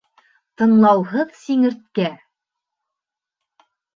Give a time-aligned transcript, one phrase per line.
[0.61, 2.07] ТЫҢЛАУҺЫҘ СИҢЕРТКӘ